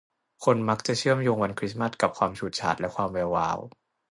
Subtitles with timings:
[0.45, 3.59] คนมักจะเชื่อมโยงวันคริสมาสต์กับความฉูดฉาดและความแวววาว